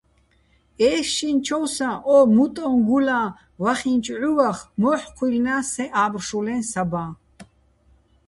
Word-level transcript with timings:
ე́შშინჩოვსა 0.89 1.89
ო 2.15 2.17
"მუტოჼ 2.35 2.67
გულაჼ" 2.87 3.19
ვახინჩო̆ 3.61 4.19
ჺუვახ 4.21 4.57
მო́ჰ̦ 4.81 5.01
ჴუჲლლნა́ს 5.15 5.65
სეჼ 5.73 5.85
ა́ბრშულეჼ 6.03 6.55
საბაჼ! 6.71 7.03